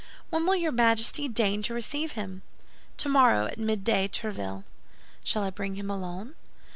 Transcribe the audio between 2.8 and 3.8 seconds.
"Tomorrow, at